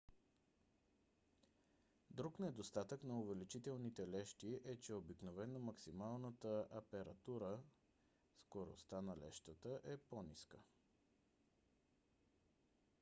друг 2.09 2.39
недостатък 2.39 3.03
на 3.03 3.19
увеличителните 3.19 4.07
лещи 4.07 4.59
е 4.65 4.75
че 4.79 4.93
обикновено 4.93 5.59
максималната 5.59 6.67
апертура 6.71 7.57
скоростта 8.37 9.01
на 9.01 9.17
лещата 9.17 9.79
е 9.83 9.97
по-ниска 9.97 10.57